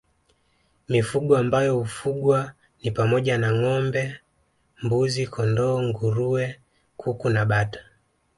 Mifugo 0.87 1.37
ambayo 1.37 1.75
hufugwa 1.75 2.53
ni 2.83 2.91
pamoja 2.91 3.37
na 3.37 3.51
ngâombe 3.51 4.15
mbuzi 4.83 5.23
kondoo 5.33 5.81
nguruwe 5.87 6.43
kuku 6.99 7.27
na 7.35 7.43
bata 7.51 7.79